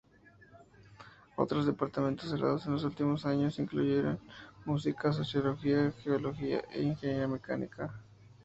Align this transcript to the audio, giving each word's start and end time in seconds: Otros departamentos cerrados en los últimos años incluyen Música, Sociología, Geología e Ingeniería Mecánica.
Otros 1.35 1.67
departamentos 1.67 2.27
cerrados 2.31 2.65
en 2.65 2.71
los 2.71 2.83
últimos 2.85 3.23
años 3.27 3.59
incluyen 3.59 4.17
Música, 4.65 5.13
Sociología, 5.13 5.91
Geología 5.91 6.63
e 6.71 6.81
Ingeniería 6.81 7.27
Mecánica. 7.27 7.93